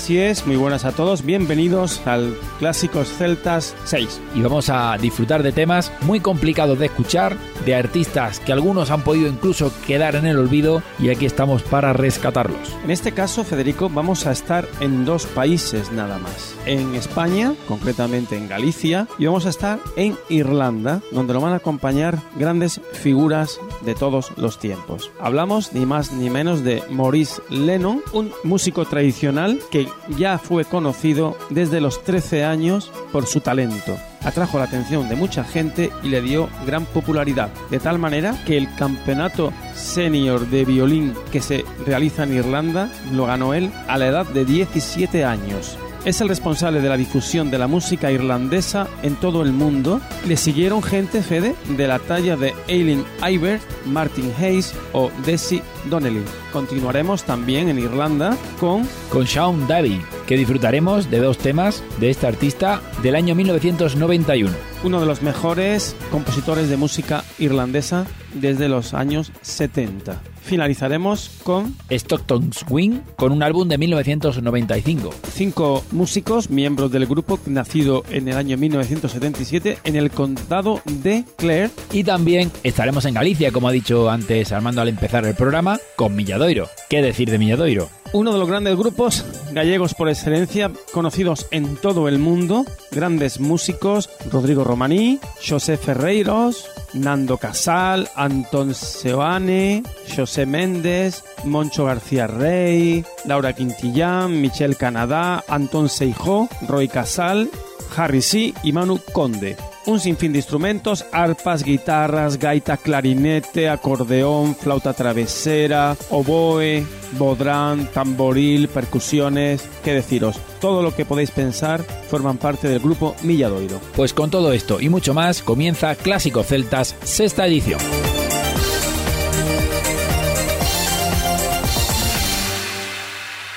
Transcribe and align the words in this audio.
Así 0.00 0.18
es, 0.18 0.46
muy 0.46 0.56
buenas 0.56 0.86
a 0.86 0.92
todos, 0.92 1.26
bienvenidos 1.26 2.00
al 2.06 2.34
Clásicos 2.58 3.06
Celtas 3.06 3.76
6. 3.84 4.18
Y 4.34 4.40
vamos 4.40 4.70
a 4.70 4.96
disfrutar 4.96 5.42
de 5.42 5.52
temas 5.52 5.92
muy 6.00 6.20
complicados 6.20 6.78
de 6.78 6.86
escuchar, 6.86 7.36
de 7.66 7.74
artistas 7.74 8.40
que 8.40 8.50
algunos 8.50 8.90
han 8.90 9.02
podido 9.02 9.28
incluso 9.28 9.70
quedar 9.86 10.16
en 10.16 10.24
el 10.24 10.38
olvido 10.38 10.82
y 10.98 11.10
aquí 11.10 11.26
estamos 11.26 11.62
para 11.62 11.92
rescatarlos. 11.92 12.74
En 12.82 12.90
este 12.90 13.12
caso, 13.12 13.44
Federico, 13.44 13.90
vamos 13.90 14.26
a 14.26 14.32
estar 14.32 14.66
en 14.80 15.04
dos 15.04 15.26
países 15.26 15.92
nada 15.92 16.16
más. 16.16 16.54
En 16.64 16.94
España, 16.94 17.52
concretamente 17.68 18.38
en 18.38 18.48
Galicia, 18.48 19.06
y 19.18 19.26
vamos 19.26 19.44
a 19.44 19.50
estar 19.50 19.80
en 19.96 20.16
Irlanda, 20.30 21.02
donde 21.12 21.34
lo 21.34 21.42
van 21.42 21.52
a 21.52 21.56
acompañar 21.56 22.18
grandes 22.36 22.80
figuras 22.94 23.60
de 23.84 23.94
todos 23.94 24.32
los 24.38 24.58
tiempos. 24.58 25.10
Hablamos 25.20 25.74
ni 25.74 25.84
más 25.84 26.10
ni 26.10 26.30
menos 26.30 26.64
de 26.64 26.82
Maurice 26.88 27.42
Lennon, 27.50 28.00
un 28.14 28.32
músico 28.44 28.86
tradicional 28.86 29.60
que 29.70 29.89
ya 30.16 30.38
fue 30.38 30.64
conocido 30.64 31.36
desde 31.50 31.80
los 31.80 32.02
13 32.04 32.44
años 32.44 32.90
por 33.12 33.26
su 33.26 33.40
talento. 33.40 33.96
Atrajo 34.22 34.58
la 34.58 34.64
atención 34.64 35.08
de 35.08 35.16
mucha 35.16 35.44
gente 35.44 35.90
y 36.02 36.08
le 36.08 36.20
dio 36.20 36.48
gran 36.66 36.84
popularidad, 36.84 37.50
de 37.70 37.78
tal 37.78 37.98
manera 37.98 38.36
que 38.46 38.58
el 38.58 38.72
campeonato 38.74 39.52
senior 39.74 40.46
de 40.48 40.64
violín 40.64 41.14
que 41.32 41.40
se 41.40 41.64
realiza 41.86 42.24
en 42.24 42.34
Irlanda 42.34 42.90
lo 43.12 43.26
ganó 43.26 43.54
él 43.54 43.70
a 43.88 43.96
la 43.96 44.08
edad 44.08 44.26
de 44.26 44.44
17 44.44 45.24
años. 45.24 45.78
Es 46.04 46.22
el 46.22 46.30
responsable 46.30 46.80
de 46.80 46.88
la 46.88 46.96
difusión 46.96 47.50
de 47.50 47.58
la 47.58 47.66
música 47.66 48.10
irlandesa 48.10 48.88
en 49.02 49.16
todo 49.16 49.42
el 49.42 49.52
mundo. 49.52 50.00
Le 50.26 50.38
siguieron 50.38 50.82
gente, 50.82 51.22
Fede, 51.22 51.54
de 51.76 51.86
la 51.86 51.98
talla 51.98 52.36
de 52.36 52.54
Eileen 52.68 53.04
Ivert, 53.28 53.62
Martin 53.84 54.32
Hayes 54.38 54.74
o 54.94 55.10
Desi 55.26 55.60
Donnelly. 55.90 56.24
Continuaremos 56.54 57.24
también 57.24 57.68
en 57.68 57.78
Irlanda 57.78 58.34
con... 58.58 58.88
Con 59.10 59.26
Sean 59.26 59.68
Davy, 59.68 60.00
que 60.26 60.38
disfrutaremos 60.38 61.10
de 61.10 61.18
dos 61.18 61.36
temas 61.36 61.82
de 62.00 62.08
este 62.08 62.26
artista 62.26 62.80
del 63.02 63.14
año 63.14 63.34
1991. 63.34 64.50
Uno 64.82 65.00
de 65.00 65.06
los 65.06 65.20
mejores 65.20 65.94
compositores 66.10 66.70
de 66.70 66.78
música 66.78 67.24
irlandesa 67.38 68.06
desde 68.32 68.70
los 68.70 68.94
años 68.94 69.32
70. 69.42 70.18
Finalizaremos 70.50 71.30
con 71.44 71.76
Stockton 71.88 72.52
Swing 72.52 73.02
con 73.14 73.30
un 73.30 73.44
álbum 73.44 73.68
de 73.68 73.78
1995. 73.78 75.14
Cinco 75.32 75.84
músicos, 75.92 76.50
miembros 76.50 76.90
del 76.90 77.06
grupo, 77.06 77.38
nacido 77.46 78.02
en 78.10 78.26
el 78.26 78.36
año 78.36 78.56
1977 78.56 79.78
en 79.84 79.94
el 79.94 80.10
condado 80.10 80.80
de 80.84 81.24
Clare. 81.36 81.70
Y 81.92 82.02
también 82.02 82.50
estaremos 82.64 83.04
en 83.04 83.14
Galicia, 83.14 83.52
como 83.52 83.68
ha 83.68 83.72
dicho 83.72 84.10
antes 84.10 84.50
Armando 84.50 84.80
al 84.80 84.88
empezar 84.88 85.24
el 85.24 85.36
programa, 85.36 85.78
con 85.94 86.16
Milladoiro. 86.16 86.68
¿Qué 86.88 87.00
decir 87.00 87.30
de 87.30 87.38
Milladoiro? 87.38 87.99
Uno 88.12 88.32
de 88.32 88.38
los 88.38 88.48
grandes 88.48 88.76
grupos 88.76 89.24
gallegos 89.52 89.94
por 89.94 90.08
excelencia, 90.08 90.72
conocidos 90.92 91.46
en 91.52 91.76
todo 91.76 92.08
el 92.08 92.18
mundo, 92.18 92.64
grandes 92.90 93.38
músicos, 93.38 94.10
Rodrigo 94.32 94.64
Romaní, 94.64 95.20
José 95.48 95.76
Ferreiros, 95.76 96.68
Nando 96.92 97.38
Casal, 97.38 98.08
Antón 98.16 98.74
Seoane, 98.74 99.84
José 100.16 100.44
Méndez, 100.44 101.22
Moncho 101.44 101.84
García 101.84 102.26
Rey, 102.26 103.04
Laura 103.24 103.52
Quintillán, 103.52 104.40
Michel 104.40 104.76
Canadá, 104.76 105.44
Antón 105.46 105.88
Seijó, 105.88 106.48
Roy 106.66 106.88
Casal, 106.88 107.48
Harry 107.96 108.22
C. 108.22 108.54
y 108.64 108.72
Manu 108.72 108.98
Conde. 109.12 109.56
Un 109.86 109.98
sinfín 109.98 110.32
de 110.32 110.38
instrumentos, 110.38 111.06
arpas, 111.10 111.64
guitarras, 111.64 112.38
gaita, 112.38 112.76
clarinete, 112.76 113.68
acordeón, 113.68 114.54
flauta 114.54 114.92
travesera, 114.92 115.96
oboe, 116.10 116.84
bodrán, 117.12 117.86
tamboril, 117.86 118.68
percusiones, 118.68 119.66
qué 119.82 119.94
deciros, 119.94 120.38
todo 120.60 120.82
lo 120.82 120.94
que 120.94 121.06
podéis 121.06 121.30
pensar 121.30 121.82
forman 121.82 122.36
parte 122.36 122.68
del 122.68 122.80
grupo 122.80 123.16
Milladoiro. 123.22 123.80
Pues 123.96 124.12
con 124.12 124.30
todo 124.30 124.52
esto 124.52 124.80
y 124.80 124.88
mucho 124.88 125.14
más 125.14 125.42
comienza 125.42 125.94
Clásico 125.94 126.42
Celtas, 126.42 126.94
sexta 127.02 127.46
edición. 127.46 127.80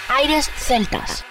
Aires 0.07 0.49
Celtas. 0.55 1.25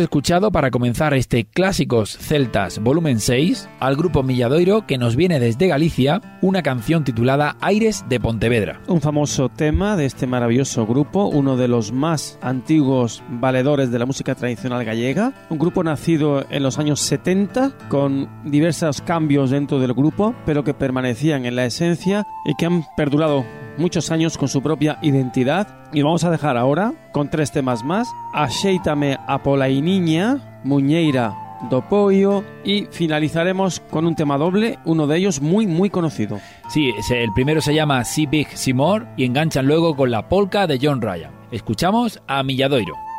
Escuchado 0.00 0.50
para 0.50 0.70
comenzar 0.70 1.12
este 1.12 1.44
Clásicos 1.44 2.16
Celtas 2.16 2.78
volumen 2.78 3.20
6 3.20 3.68
al 3.80 3.96
grupo 3.96 4.22
Milladoiro 4.22 4.86
que 4.86 4.96
nos 4.96 5.14
viene 5.14 5.38
desde 5.38 5.68
Galicia 5.68 6.22
una 6.40 6.62
canción 6.62 7.04
titulada 7.04 7.56
Aires 7.60 8.04
de 8.08 8.18
Pontevedra. 8.18 8.80
Un 8.88 9.02
famoso 9.02 9.50
tema 9.50 9.96
de 9.96 10.06
este 10.06 10.26
maravilloso 10.26 10.86
grupo, 10.86 11.26
uno 11.26 11.56
de 11.58 11.68
los 11.68 11.92
más 11.92 12.38
antiguos 12.40 13.22
valedores 13.28 13.90
de 13.90 13.98
la 13.98 14.06
música 14.06 14.34
tradicional 14.34 14.84
gallega, 14.84 15.34
un 15.50 15.58
grupo 15.58 15.84
nacido 15.84 16.46
en 16.48 16.62
los 16.62 16.78
años 16.78 17.00
70 17.00 17.72
con 17.88 18.28
diversos 18.44 19.02
cambios 19.02 19.50
dentro 19.50 19.78
del 19.80 19.92
grupo, 19.92 20.34
pero 20.46 20.64
que 20.64 20.72
permanecían 20.72 21.44
en 21.44 21.56
la 21.56 21.66
esencia 21.66 22.26
y 22.46 22.54
que 22.56 22.66
han 22.66 22.84
perdurado 22.96 23.44
muchos 23.76 24.10
años 24.10 24.38
con 24.38 24.48
su 24.48 24.62
propia 24.62 24.98
identidad. 25.02 25.68
Y 25.92 26.02
vamos 26.02 26.24
a 26.24 26.30
dejar 26.30 26.56
ahora 26.56 26.92
con 27.12 27.30
tres 27.30 27.52
temas 27.52 27.84
más. 27.84 28.08
Axeítame 28.32 29.18
a 29.26 29.42
Polainiña, 29.42 30.60
Muñeira 30.64 31.34
do 31.68 31.82
Poio 31.82 32.42
y 32.64 32.86
finalizaremos 32.90 33.80
con 33.80 34.06
un 34.06 34.14
tema 34.14 34.38
doble, 34.38 34.78
uno 34.84 35.06
de 35.06 35.18
ellos 35.18 35.40
muy 35.40 35.66
muy 35.66 35.90
conocido. 35.90 36.38
Sí, 36.68 36.90
el 37.10 37.32
primero 37.34 37.60
se 37.60 37.74
llama 37.74 38.04
Si 38.04 38.26
Big 38.26 38.48
Simor 38.56 39.06
y 39.16 39.24
enganchan 39.24 39.66
luego 39.66 39.94
con 39.94 40.10
la 40.10 40.28
polka 40.28 40.66
de 40.66 40.78
John 40.80 41.02
Ryan. 41.02 41.32
Escuchamos 41.50 42.22
a 42.26 42.42
Milladoiro. 42.42 43.09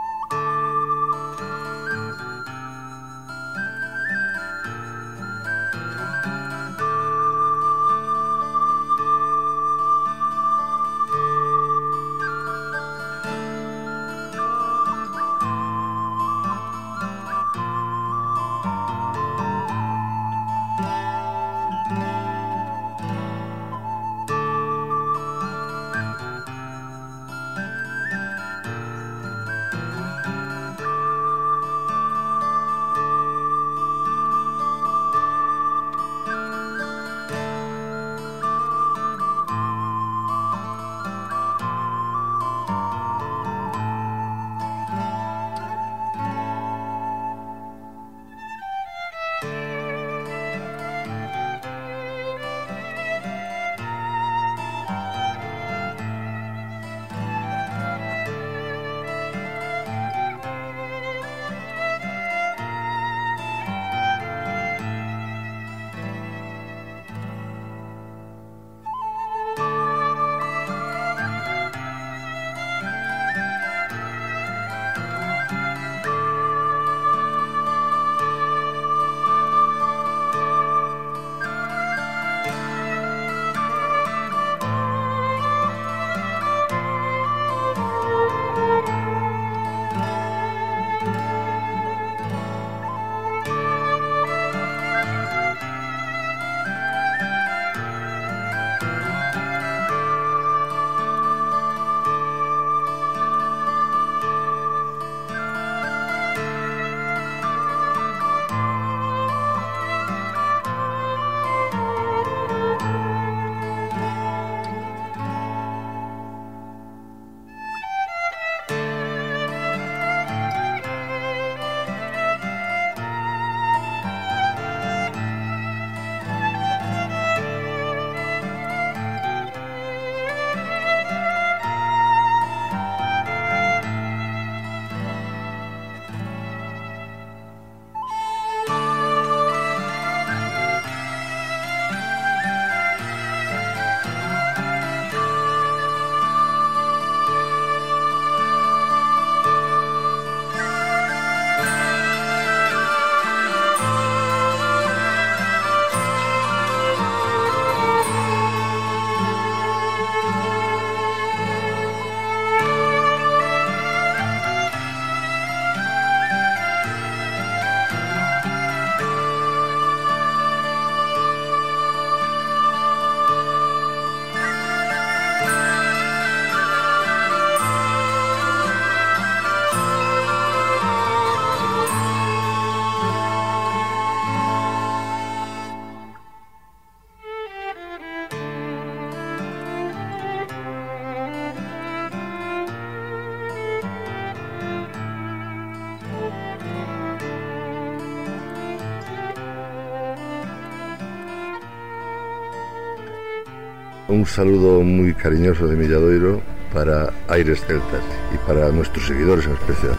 Un 204.11 204.25
saludo 204.25 204.81
muy 204.81 205.13
cariñoso 205.13 205.67
de 205.67 205.77
Milladoiro 205.77 206.41
para 206.73 207.13
Aires 207.29 207.61
Celtas 207.65 208.03
y 208.35 208.37
para 208.45 208.69
nuestros 208.69 209.07
seguidores 209.07 209.45
en 209.45 209.53
especial. 209.53 209.97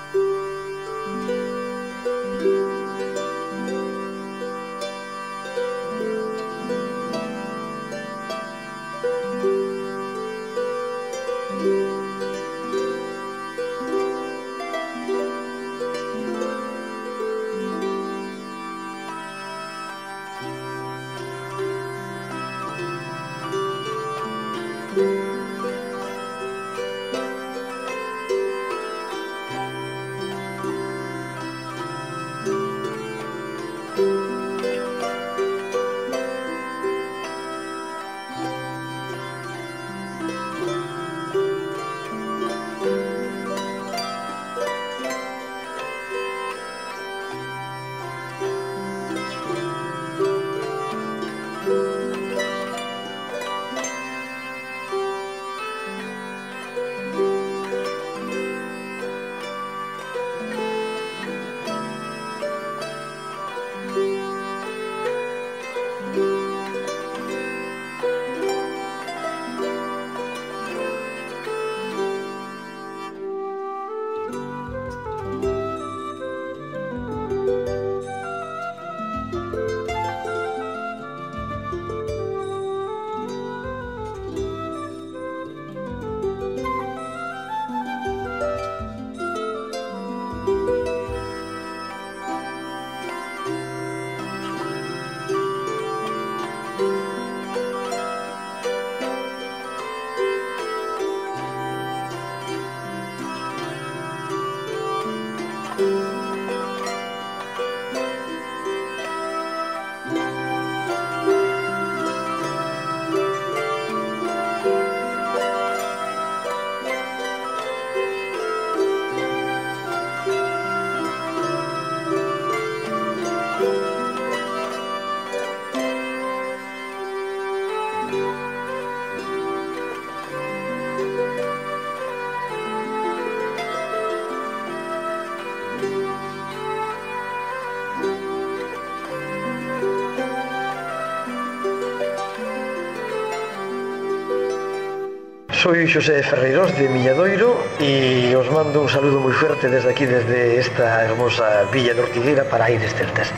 Soy 145.63 145.87
Xosé 145.87 146.25
Ferreiros 146.25 146.77
de 146.77 146.89
Milladoiro 146.89 147.55
e 147.79 148.35
os 148.35 148.51
mando 148.51 148.83
un 148.83 148.91
saludo 148.91 149.23
moi 149.23 149.31
fuerte 149.31 149.71
desde 149.71 149.95
aquí, 149.95 150.11
desde 150.11 150.59
esta 150.59 151.07
hermosa 151.07 151.71
villa 151.71 151.95
de 151.95 152.03
Ortigueira 152.03 152.43
para 152.43 152.67
Aires 152.67 152.91
Celtas. 152.99 153.31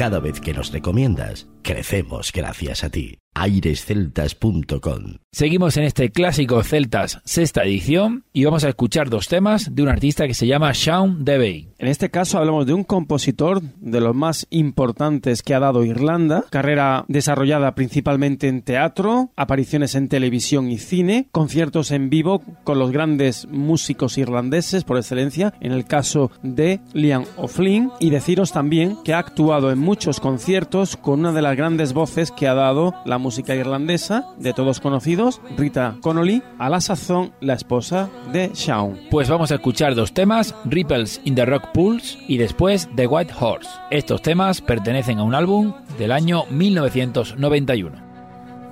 Cada 0.00 0.18
vez 0.18 0.40
que 0.40 0.54
nos 0.54 0.72
recomiendas, 0.72 1.46
crecemos 1.62 2.32
gracias 2.32 2.84
a 2.84 2.88
ti. 2.88 3.19
airesceltas.com 3.34 5.18
Seguimos 5.32 5.76
en 5.76 5.84
este 5.84 6.10
clásico 6.10 6.62
Celtas 6.64 7.20
sexta 7.24 7.62
edición 7.62 8.24
y 8.32 8.44
vamos 8.44 8.64
a 8.64 8.68
escuchar 8.68 9.10
dos 9.10 9.28
temas 9.28 9.72
de 9.72 9.82
un 9.82 9.88
artista 9.88 10.26
que 10.26 10.34
se 10.34 10.48
llama 10.48 10.74
Sean 10.74 11.24
Devey. 11.24 11.68
En 11.78 11.86
este 11.86 12.10
caso 12.10 12.38
hablamos 12.38 12.66
de 12.66 12.72
un 12.72 12.82
compositor 12.82 13.62
de 13.62 14.00
los 14.00 14.14
más 14.14 14.48
importantes 14.50 15.42
que 15.42 15.54
ha 15.54 15.60
dado 15.60 15.84
Irlanda, 15.84 16.44
carrera 16.50 17.04
desarrollada 17.06 17.76
principalmente 17.76 18.48
en 18.48 18.62
teatro, 18.62 19.30
apariciones 19.36 19.94
en 19.94 20.08
televisión 20.08 20.68
y 20.68 20.78
cine, 20.78 21.28
conciertos 21.30 21.92
en 21.92 22.10
vivo 22.10 22.42
con 22.64 22.80
los 22.80 22.90
grandes 22.90 23.46
músicos 23.46 24.18
irlandeses 24.18 24.82
por 24.82 24.96
excelencia, 24.96 25.54
en 25.60 25.70
el 25.70 25.84
caso 25.84 26.32
de 26.42 26.80
Liam 26.92 27.24
O'Flynn, 27.36 27.92
y 28.00 28.10
deciros 28.10 28.50
también 28.50 28.98
que 29.04 29.14
ha 29.14 29.20
actuado 29.20 29.70
en 29.70 29.78
muchos 29.78 30.18
conciertos 30.18 30.96
con 30.96 31.20
una 31.20 31.32
de 31.32 31.42
las 31.42 31.56
grandes 31.56 31.92
voces 31.92 32.32
que 32.32 32.48
ha 32.48 32.54
dado 32.54 32.94
la 33.04 33.18
música 33.20 33.54
irlandesa, 33.54 34.26
de 34.38 34.52
todos 34.52 34.80
conocidos, 34.80 35.40
Rita 35.56 35.96
Connolly, 36.00 36.42
a 36.58 36.68
la 36.68 36.80
sazón 36.80 37.32
la 37.40 37.54
esposa 37.54 38.10
de 38.32 38.50
Sean. 38.54 38.98
Pues 39.10 39.28
vamos 39.28 39.52
a 39.52 39.56
escuchar 39.56 39.94
dos 39.94 40.12
temas, 40.12 40.54
Ripples 40.64 41.20
in 41.24 41.36
the 41.36 41.46
Rock 41.46 41.70
Pulse 41.72 42.18
y 42.26 42.38
después 42.38 42.88
The 42.96 43.06
White 43.06 43.34
Horse. 43.38 43.70
Estos 43.90 44.22
temas 44.22 44.60
pertenecen 44.60 45.18
a 45.18 45.22
un 45.22 45.34
álbum 45.34 45.74
del 45.98 46.10
año 46.10 46.44
1991. 46.50 48.10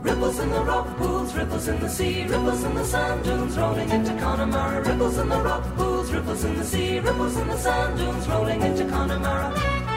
Ripples 0.02 0.38
in 0.38 0.50
the 0.50 0.60
rock 0.60 0.86
pools, 0.96 1.34
ripples 1.34 1.68
in 1.68 1.80
the 1.80 1.88
sea, 1.88 2.22
ripples 2.22 2.62
in 2.62 2.74
the 2.74 2.84
sand 2.84 3.24
dunes 3.24 3.56
rolling 3.58 3.90
into 3.90 4.12
Connemara. 4.22 4.80
Ripples 4.84 5.18
in 5.18 5.28
the 5.28 5.40
rock 5.40 5.76
pools, 5.76 6.12
ripples 6.12 6.44
in 6.44 6.56
the 6.56 6.64
sea, 6.64 7.00
ripples 7.00 7.36
in 7.36 7.48
the 7.48 7.56
sand 7.56 7.98
dunes 7.98 8.28
rolling 8.28 8.62
into 8.62 8.84
Connemara. 8.84 9.87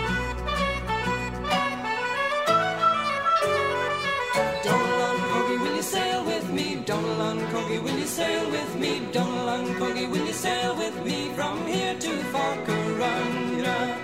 Me? 6.82 6.88
Donalon 6.88 7.40
Cogie, 7.52 7.82
will 7.84 7.98
you 7.98 8.06
sail 8.06 8.50
with 8.52 8.76
me? 8.76 9.00
Donalon 9.12 9.66
Cogie, 9.78 10.10
will 10.10 10.26
you 10.26 10.34
sail 10.34 10.76
with 10.76 11.06
me 11.06 11.32
from 11.36 11.66
here 11.68 11.96
to 12.00 12.10
Fakaranga? 12.34 13.98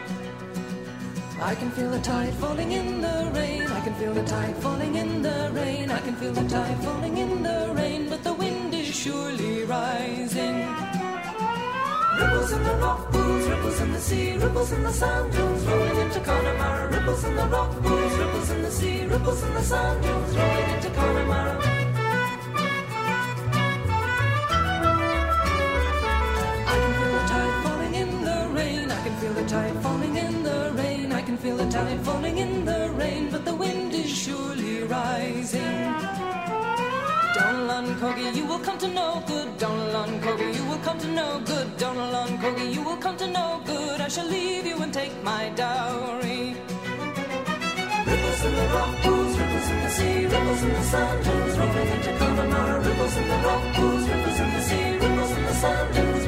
I 1.39 1.55
can 1.55 1.71
feel 1.71 1.91
the 1.91 1.99
tide 1.99 2.33
falling 2.35 2.71
in 2.71 3.01
the 3.01 3.31
rain. 3.33 3.61
I 3.61 3.81
can 3.81 3.93
feel 3.95 4.13
the 4.13 4.23
tide 4.23 4.55
falling 4.57 4.95
in 4.95 5.21
the 5.21 5.51
rain. 5.53 5.91
I 5.91 5.99
can 5.99 6.15
feel 6.15 6.33
the 6.33 6.47
tide 6.49 6.77
falling 6.83 7.17
in 7.17 7.43
the 7.43 7.71
rain. 7.75 8.09
But 8.09 8.23
the 8.23 8.33
wind 8.33 8.73
is 8.73 8.87
surely 8.87 9.63
rising. 9.63 10.65
Ripples 12.19 12.51
in 12.51 12.63
the 12.63 12.75
rock 12.81 13.11
pools, 13.11 13.47
ripples 13.47 13.79
in 13.79 13.91
the 13.91 13.99
sea, 13.99 14.37
ripples 14.37 14.71
in 14.71 14.81
the 14.81 14.91
sand 14.91 15.31
dunes, 15.31 15.63
rolling 15.65 15.97
into 15.97 16.19
Connemara, 16.21 16.87
ripples 16.91 17.23
in 17.23 17.35
the 17.35 17.45
rock 17.45 17.71
pools, 17.83 18.13
ripples 18.17 18.49
in 18.49 18.61
the 18.63 18.71
sea, 18.71 19.05
ripples 19.05 19.43
in 19.43 19.53
the 19.53 19.61
sand 19.61 20.03
dunes, 20.03 20.35
rolling 20.35 20.69
into 20.73 20.89
Connemara. 20.89 21.86
Feel 31.47 31.57
the 31.57 31.71
tide 31.71 32.01
falling 32.01 32.37
in 32.39 32.65
the 32.65 32.89
rain, 33.01 33.29
but 33.31 33.45
the 33.45 33.55
wind 33.55 33.93
is 33.93 34.09
surely 34.23 34.83
rising. 34.83 35.85
Donalon 37.35 37.87
Kogi, 37.99 38.35
you 38.35 38.45
will 38.45 38.59
come 38.67 38.77
to 38.83 38.89
no 38.89 39.23
good. 39.27 39.47
Donalon 39.57 40.11
Kogi, 40.23 40.47
you 40.57 40.65
will 40.69 40.81
come 40.87 40.99
to 40.99 41.09
no 41.19 41.27
good. 41.45 41.67
Donalon 41.77 42.31
Kogi, 42.41 42.73
you 42.75 42.81
will 42.87 42.97
come 43.05 43.15
to 43.23 43.27
no 43.27 43.61
good. 43.65 44.01
I 44.01 44.09
shall 44.09 44.27
leave 44.27 44.65
you 44.65 44.77
and 44.83 44.93
take 44.93 45.15
my 45.23 45.43
dowry. 45.61 46.43
Ripples 48.09 48.41
in 48.47 48.53
the 48.59 48.67
rock 48.75 48.93
pools, 49.03 49.33
ripples 49.39 49.69
in 49.73 49.79
the 49.85 49.91
sea, 49.97 50.25
ripples 50.33 50.63
in 50.63 50.73
the 50.77 50.83
sand 50.91 51.19
dunes, 51.25 51.57
rolling 51.59 51.89
into 51.95 52.11
Connemara. 52.19 52.77
Ripples 52.87 53.15
in 53.21 53.27
the 53.31 53.39
rock 53.47 53.63
pools, 53.75 54.03
ripples 54.09 54.39
in 54.43 54.49
the 54.55 54.61
sea, 54.69 54.87
ripples 55.03 55.31
in 55.37 55.43
the 55.49 55.55
sand 55.61 55.87
dunes, 55.95 56.26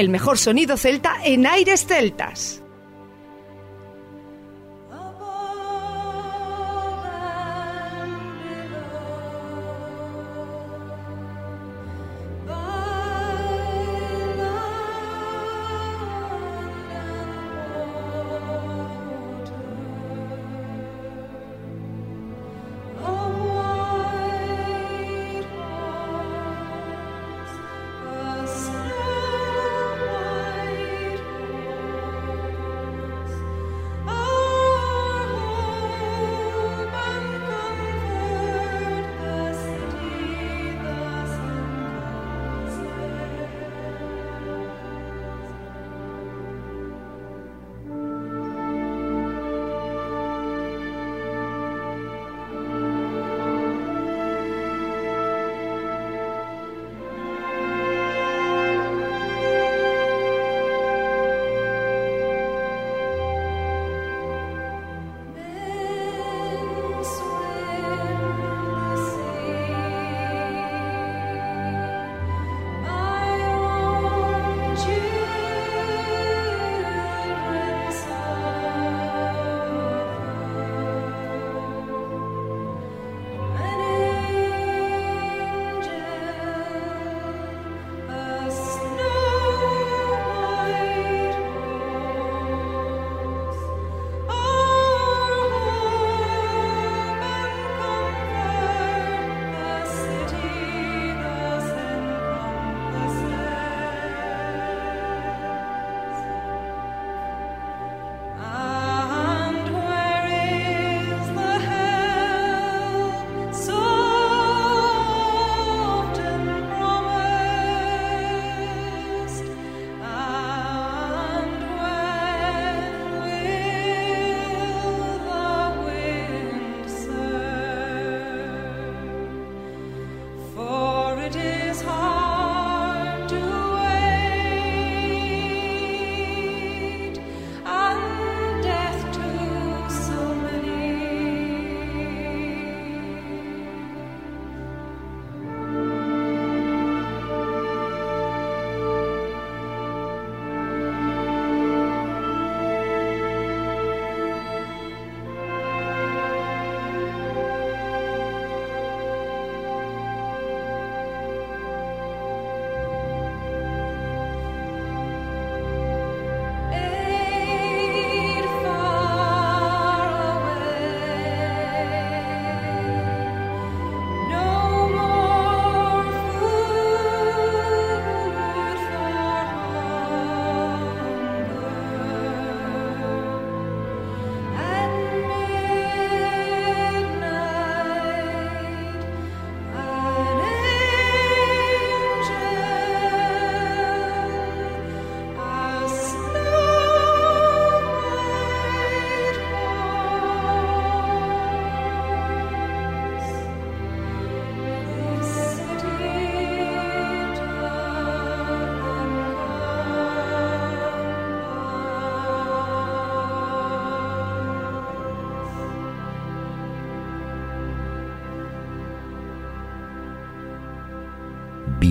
El 0.00 0.08
mejor 0.08 0.38
sonido 0.38 0.78
celta 0.78 1.16
en 1.22 1.46
aires 1.46 1.84
celtas. 1.84 2.59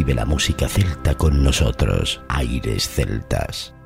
Vive 0.10 0.22
la 0.22 0.26
música 0.26 0.67
celta 0.67 1.13
con 1.13 1.43
nosotros, 1.43 2.19
Aires 2.30 2.89
Celtas. 2.89 3.79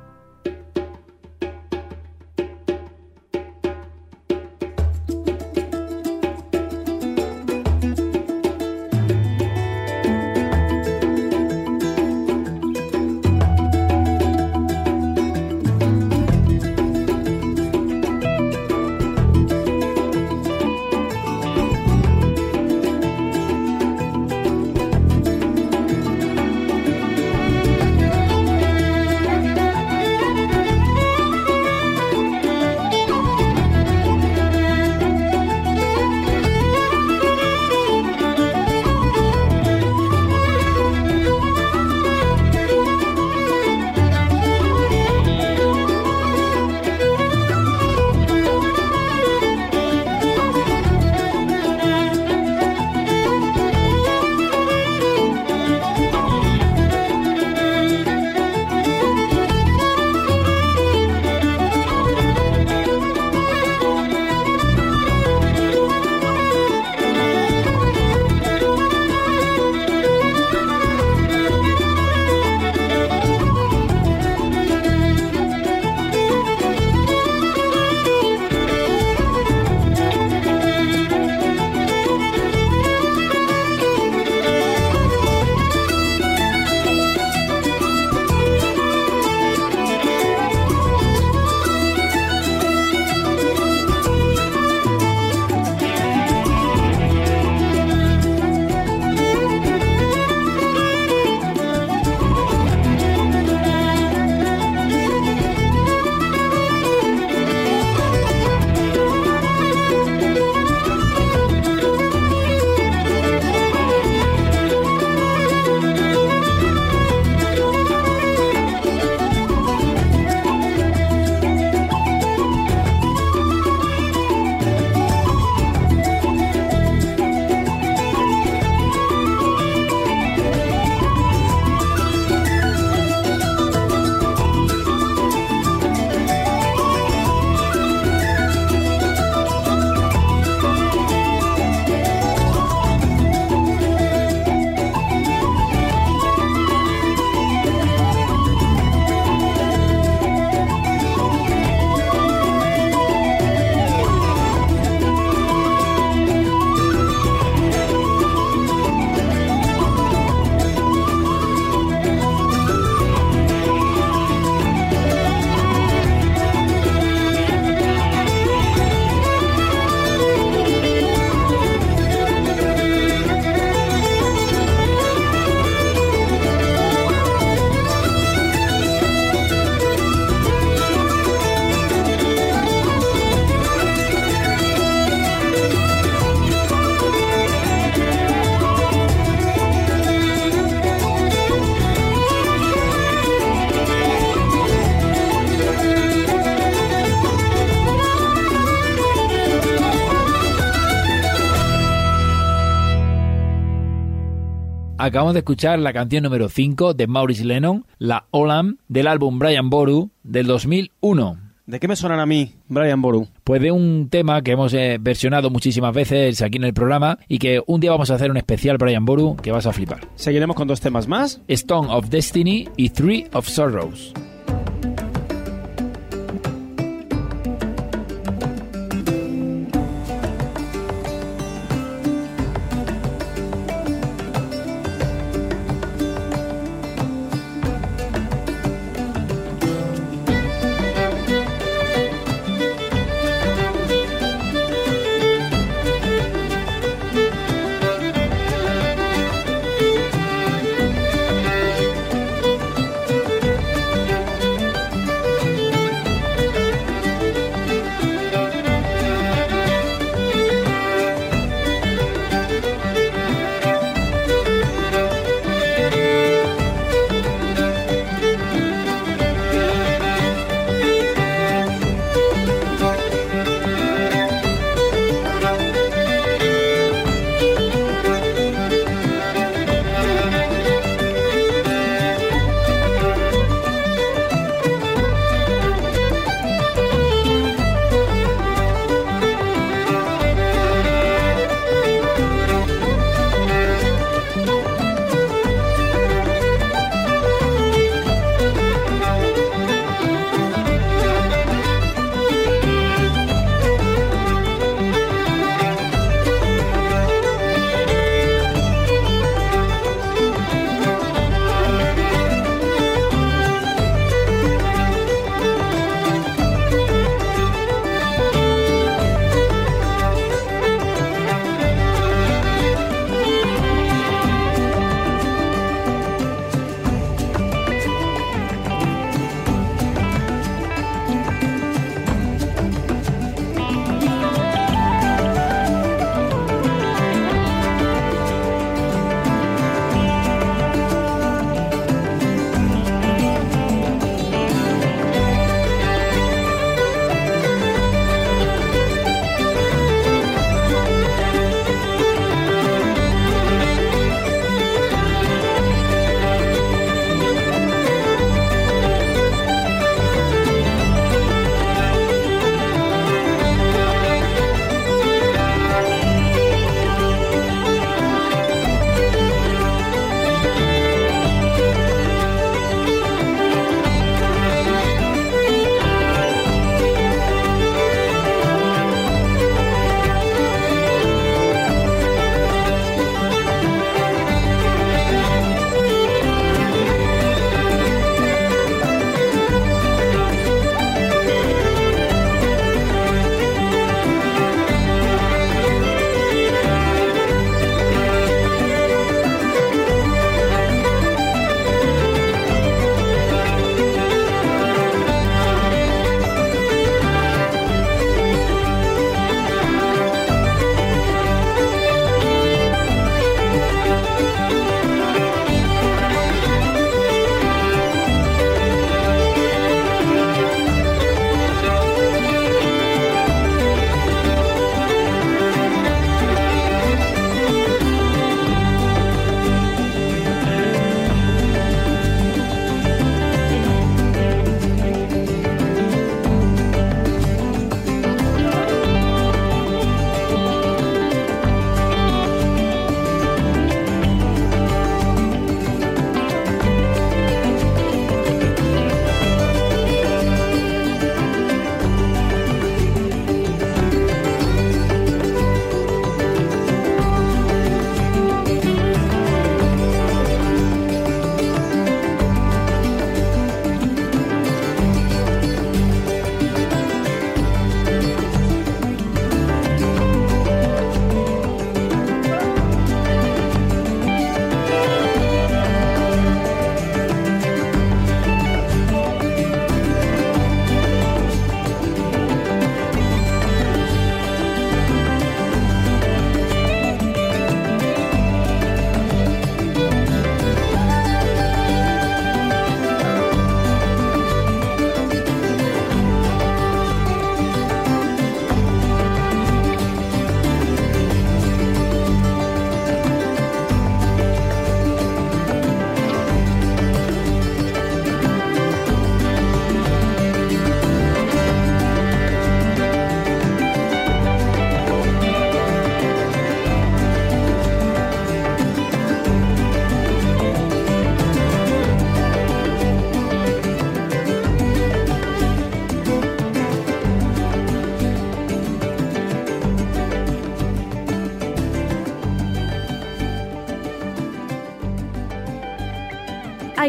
Acabamos 205.04 205.34
de 205.34 205.42
escuchar 205.42 205.80
la 205.80 205.92
canción 205.92 206.24
número 206.24 206.48
5 206.48 206.94
de 206.94 207.08
Maurice 207.08 207.44
Lennon, 207.44 207.86
la 207.98 208.28
Olam, 208.32 208.78
del 208.88 209.08
álbum 209.08 209.38
Brian 209.38 209.70
Boru 209.70 210.12
del 210.24 210.48
2001. 210.48 211.40
¿De 211.66 211.82
qué 211.82 211.90
me 211.90 211.98
suenan 211.98 212.22
a 212.22 212.26
mí, 212.26 212.54
Brian 212.70 213.02
Boru? 213.02 213.28
Pues 213.44 213.62
de 213.62 213.74
un 213.74 214.08
tema 214.10 214.42
que 214.42 214.52
hemos 214.52 214.74
eh, 214.74 215.00
versionado 215.02 215.50
muchísimas 215.50 215.94
veces 215.94 216.42
aquí 216.42 216.56
en 216.56 216.64
el 216.64 216.74
programa 216.74 217.20
y 217.28 217.40
que 217.40 217.62
un 217.68 217.82
día 217.82 217.92
vamos 217.92 218.12
a 218.12 218.16
hacer 218.16 218.32
un 218.32 218.38
especial 218.38 218.78
Brian 218.78 219.04
Boru 219.04 219.36
que 219.36 219.52
vas 219.52 219.66
a 219.66 219.74
flipar. 219.74 220.08
Seguiremos 220.16 220.56
con 220.56 220.70
dos 220.70 220.80
temas 220.80 221.10
más. 221.10 221.42
Stone 221.50 221.90
of 221.92 222.08
Destiny 222.08 222.70
y 222.78 222.92
Three 222.92 223.28
of 223.34 223.50
Sorrows. 223.50 224.14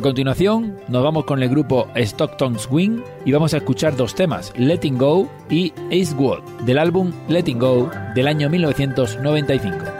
A 0.00 0.02
continuación, 0.02 0.78
nos 0.88 1.04
vamos 1.04 1.26
con 1.26 1.42
el 1.42 1.50
grupo 1.50 1.86
Stockton 1.94 2.58
Swing 2.58 3.02
y 3.26 3.32
vamos 3.32 3.52
a 3.52 3.58
escuchar 3.58 3.98
dos 3.98 4.14
temas, 4.14 4.50
Letting 4.56 4.96
Go 4.96 5.28
y 5.50 5.74
Ace 5.88 6.14
Wood, 6.14 6.40
del 6.64 6.78
álbum 6.78 7.12
Letting 7.28 7.58
Go 7.58 7.90
del 8.14 8.26
año 8.26 8.48
1995. 8.48 9.99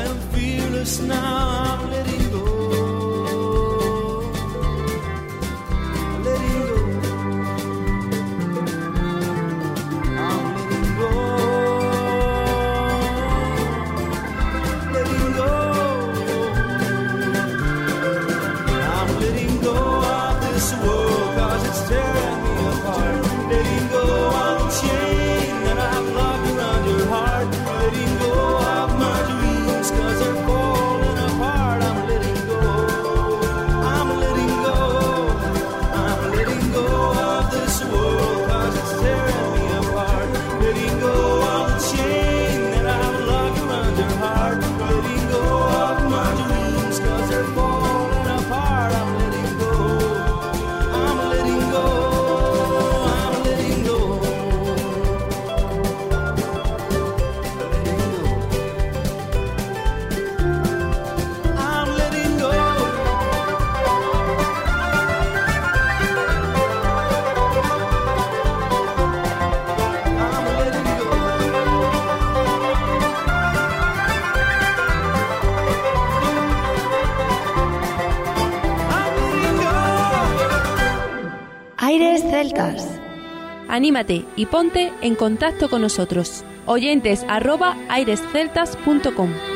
I'm 0.00 0.18
fearless 0.32 0.98
now, 1.00 1.78
I'm 1.78 1.90
letting 1.90 2.30
go. 2.30 2.49
Anímate 83.80 84.26
y 84.36 84.44
ponte 84.44 84.92
en 85.00 85.14
contacto 85.14 85.70
con 85.70 85.80
nosotros. 85.80 86.44
Oyentes 86.66 87.24
arroba 87.28 87.78
airesceltas.com 87.88 89.49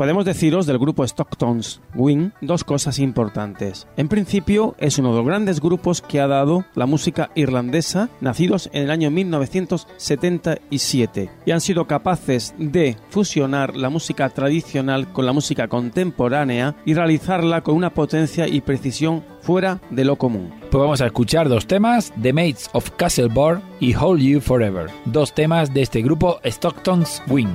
Podemos 0.00 0.24
deciros 0.24 0.64
del 0.64 0.78
grupo 0.78 1.04
Stockton's 1.04 1.82
Wing 1.94 2.30
dos 2.40 2.64
cosas 2.64 2.98
importantes. 2.98 3.86
En 3.98 4.08
principio, 4.08 4.74
es 4.78 4.98
uno 4.98 5.10
de 5.10 5.18
los 5.18 5.26
grandes 5.26 5.60
grupos 5.60 6.00
que 6.00 6.22
ha 6.22 6.26
dado 6.26 6.64
la 6.74 6.86
música 6.86 7.30
irlandesa, 7.34 8.08
nacidos 8.22 8.70
en 8.72 8.84
el 8.84 8.90
año 8.92 9.10
1977, 9.10 11.28
y 11.44 11.50
han 11.50 11.60
sido 11.60 11.86
capaces 11.86 12.54
de 12.56 12.96
fusionar 13.10 13.76
la 13.76 13.90
música 13.90 14.30
tradicional 14.30 15.12
con 15.12 15.26
la 15.26 15.34
música 15.34 15.68
contemporánea 15.68 16.76
y 16.86 16.94
realizarla 16.94 17.60
con 17.60 17.74
una 17.74 17.92
potencia 17.92 18.48
y 18.48 18.62
precisión 18.62 19.22
fuera 19.42 19.82
de 19.90 20.06
lo 20.06 20.16
común. 20.16 20.50
Pues 20.70 20.80
vamos 20.80 21.02
a 21.02 21.06
escuchar 21.08 21.50
dos 21.50 21.66
temas, 21.66 22.10
The 22.22 22.32
Mates 22.32 22.70
of 22.72 22.90
Castlebar 22.92 23.60
y 23.80 23.94
Hold 23.94 24.22
You 24.22 24.40
Forever, 24.40 24.88
dos 25.04 25.34
temas 25.34 25.74
de 25.74 25.82
este 25.82 26.00
grupo 26.00 26.40
Stockton's 26.42 27.22
Wing. 27.28 27.54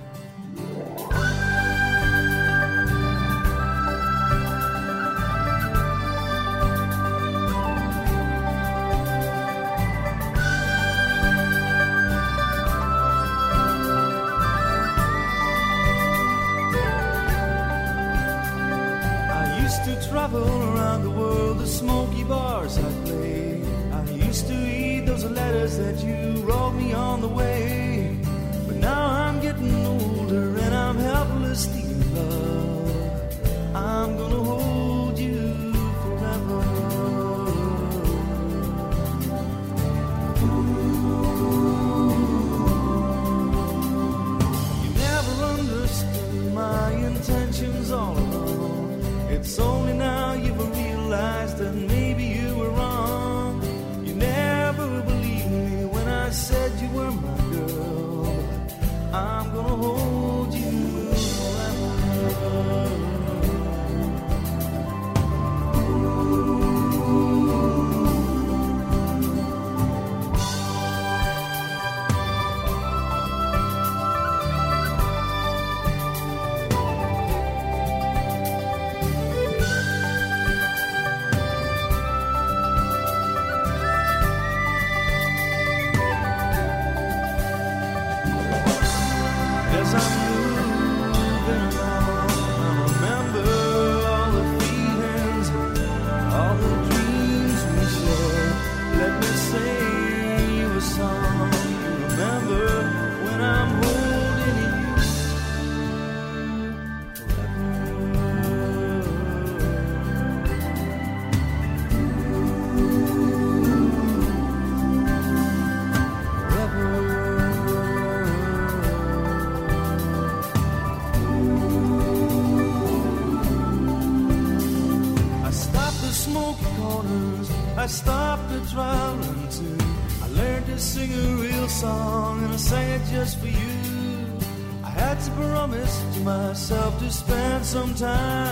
Sometimes. 137.71 138.50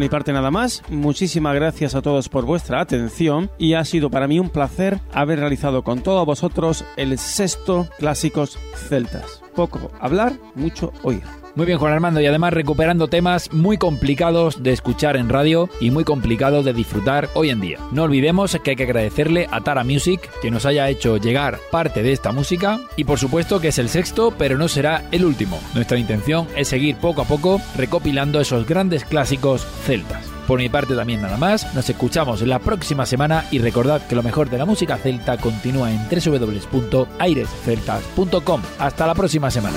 Mi 0.00 0.08
parte 0.08 0.32
nada 0.32 0.50
más, 0.50 0.82
muchísimas 0.88 1.54
gracias 1.54 1.94
a 1.94 2.00
todos 2.00 2.30
por 2.30 2.46
vuestra 2.46 2.80
atención 2.80 3.50
y 3.58 3.74
ha 3.74 3.84
sido 3.84 4.10
para 4.10 4.26
mí 4.26 4.40
un 4.40 4.48
placer 4.48 4.98
haber 5.12 5.40
realizado 5.40 5.84
con 5.84 6.00
todos 6.02 6.24
vosotros 6.24 6.86
el 6.96 7.18
sexto 7.18 7.86
Clásicos 7.98 8.58
Celtas. 8.88 9.42
Poco 9.54 9.90
hablar, 10.00 10.32
mucho 10.54 10.90
oír. 11.02 11.39
Muy 11.56 11.66
bien, 11.66 11.78
Juan 11.78 11.92
Armando, 11.92 12.20
y 12.20 12.26
además 12.26 12.52
recuperando 12.52 13.08
temas 13.08 13.52
muy 13.52 13.76
complicados 13.76 14.62
de 14.62 14.72
escuchar 14.72 15.16
en 15.16 15.28
radio 15.28 15.68
y 15.80 15.90
muy 15.90 16.04
complicados 16.04 16.64
de 16.64 16.72
disfrutar 16.72 17.28
hoy 17.34 17.50
en 17.50 17.60
día. 17.60 17.78
No 17.90 18.04
olvidemos 18.04 18.56
que 18.62 18.70
hay 18.70 18.76
que 18.76 18.84
agradecerle 18.84 19.48
a 19.50 19.60
Tara 19.60 19.82
Music 19.82 20.30
que 20.40 20.50
nos 20.50 20.64
haya 20.64 20.88
hecho 20.88 21.16
llegar 21.16 21.58
parte 21.70 22.02
de 22.02 22.12
esta 22.12 22.32
música 22.32 22.80
y 22.96 23.04
por 23.04 23.18
supuesto 23.18 23.60
que 23.60 23.68
es 23.68 23.78
el 23.78 23.88
sexto, 23.88 24.32
pero 24.36 24.58
no 24.58 24.68
será 24.68 25.04
el 25.10 25.24
último. 25.24 25.58
Nuestra 25.74 25.98
intención 25.98 26.46
es 26.56 26.68
seguir 26.68 26.96
poco 26.96 27.22
a 27.22 27.24
poco 27.24 27.60
recopilando 27.76 28.40
esos 28.40 28.66
grandes 28.66 29.04
clásicos 29.04 29.66
celtas. 29.84 30.24
Por 30.46 30.58
mi 30.58 30.68
parte 30.68 30.94
también 30.94 31.22
nada 31.22 31.36
más, 31.36 31.74
nos 31.74 31.88
escuchamos 31.88 32.42
la 32.42 32.58
próxima 32.58 33.06
semana 33.06 33.44
y 33.50 33.58
recordad 33.58 34.06
que 34.06 34.16
lo 34.16 34.22
mejor 34.22 34.50
de 34.50 34.58
la 34.58 34.66
música 34.66 34.96
celta 34.96 35.36
continúa 35.36 35.92
en 35.92 36.00
www.airesceltas.com. 36.08 38.62
Hasta 38.78 39.06
la 39.06 39.14
próxima 39.14 39.50
semana. 39.50 39.76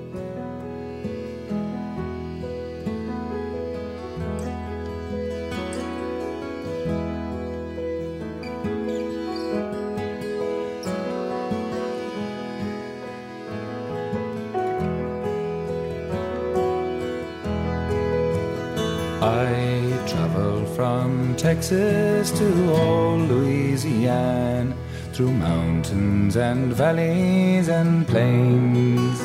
Texas 21.41 22.29
to 22.37 22.71
old 22.71 23.27
Louisiana, 23.27 24.75
through 25.11 25.31
mountains 25.31 26.35
and 26.37 26.71
valleys 26.71 27.67
and 27.67 28.07
plains. 28.07 29.19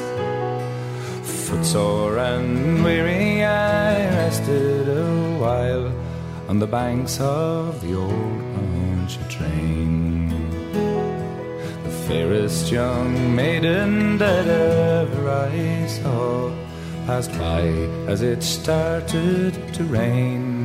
Footsore 1.22 2.16
and 2.16 2.82
weary, 2.82 3.44
I 3.44 4.06
rested 4.16 4.88
a 4.88 5.38
while 5.38 5.92
on 6.48 6.58
the 6.58 6.66
banks 6.66 7.20
of 7.20 7.82
the 7.82 7.94
old 7.94 8.40
Pontchartrain. 8.54 10.30
The 11.84 11.94
fairest 12.08 12.72
young 12.72 13.36
maiden 13.36 14.16
that 14.16 14.48
ever 14.48 15.30
I 15.30 15.86
saw 15.86 16.50
passed 17.04 17.32
by 17.32 17.60
as 18.08 18.22
it 18.22 18.42
started 18.42 19.52
to 19.74 19.84
rain. 19.84 20.55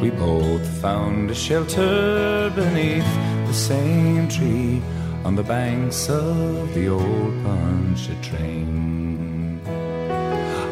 We 0.00 0.10
both 0.10 0.64
found 0.80 1.30
a 1.30 1.34
shelter 1.34 2.52
beneath 2.54 3.12
the 3.48 3.52
same 3.52 4.28
tree 4.28 4.80
on 5.24 5.34
the 5.34 5.42
banks 5.42 6.08
of 6.08 6.72
the 6.72 6.88
old 6.88 7.34
Pontchartrain. 7.42 9.60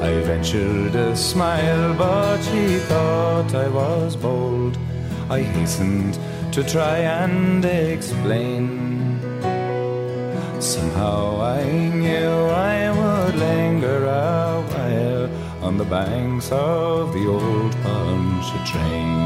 I 0.01 0.13
ventured 0.23 0.95
a 0.95 1.17
smile, 1.17 1.93
but 1.95 2.41
she 2.43 2.79
thought 2.91 3.53
I 3.53 3.69
was 3.69 4.15
bold. 4.15 4.79
I 5.29 5.43
hastened 5.43 6.17
to 6.53 6.63
try 6.63 6.99
and 6.99 7.65
explain. 7.65 9.19
Somehow 10.61 11.41
I 11.41 11.65
knew 11.89 12.31
I 12.71 12.77
would 12.99 13.35
linger 13.35 14.07
while 14.07 14.36
on 15.67 15.77
the 15.77 15.85
banks 15.85 16.53
of 16.53 17.13
the 17.13 17.27
old 17.27 17.73
Pontchartrain. 17.83 19.26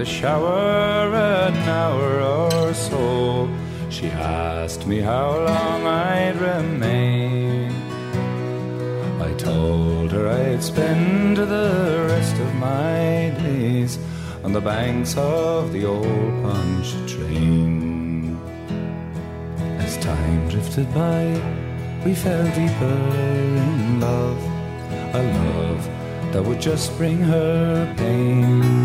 the 0.00 0.06
shower 0.06 1.14
an 1.14 1.54
hour 1.68 2.22
or 2.22 2.72
so. 2.72 3.46
She 3.90 4.06
asked 4.06 4.86
me 4.86 4.98
how 5.00 5.28
long 5.36 5.80
I'd 5.84 6.36
remain. 6.40 7.70
I 9.20 9.30
told 9.34 10.10
her 10.12 10.26
I'd 10.26 10.62
spend 10.62 11.36
the 11.36 12.06
rest 12.08 12.34
of 12.44 12.54
my 12.54 13.28
days 13.44 13.98
on 14.42 14.54
the 14.54 14.62
banks 14.62 15.18
of 15.18 15.70
the 15.70 15.84
old 15.84 16.32
Pontchartrain. 16.44 18.38
As 19.84 19.98
time 19.98 20.48
drifted 20.48 20.88
by, 20.94 21.24
we 22.06 22.14
fell 22.14 22.46
deeper 22.60 23.00
in 23.26 24.00
love, 24.00 24.40
a 25.20 25.22
love 25.40 25.82
that 26.32 26.42
would 26.42 26.62
just 26.62 26.96
bring 26.96 27.18
her 27.18 27.94
pain. 27.98 28.79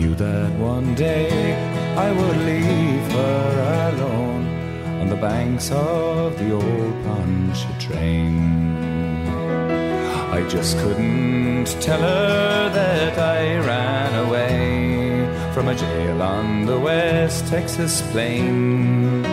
Knew 0.00 0.14
that 0.14 0.52
one 0.58 0.94
day 0.94 1.28
I 1.94 2.10
would 2.10 2.38
leave 2.38 3.12
her 3.12 3.92
alone 3.92 4.46
on 4.98 5.10
the 5.10 5.16
banks 5.16 5.70
of 5.70 6.38
the 6.38 6.52
old 6.54 6.94
Pontchartrain. 7.04 8.32
I 10.32 10.48
just 10.48 10.78
couldn't 10.78 11.66
tell 11.82 12.00
her 12.00 12.70
that 12.70 13.18
I 13.18 13.58
ran 13.58 14.26
away 14.26 15.52
from 15.52 15.68
a 15.68 15.74
jail 15.74 16.22
on 16.22 16.64
the 16.64 16.80
West 16.80 17.46
Texas 17.48 18.00
plain. 18.10 19.26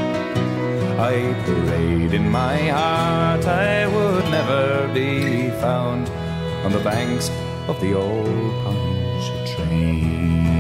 I 1.00 1.34
prayed 1.46 2.14
in 2.14 2.30
my 2.30 2.58
heart 2.68 3.46
I 3.46 3.88
would 3.88 4.26
never 4.30 4.92
be 4.94 5.50
found 5.62 6.10
on 6.66 6.74
the 6.74 6.84
banks 6.84 7.30
of 7.70 7.80
the 7.80 7.94
old 7.94 8.52
Pontchartrain. 8.66 10.57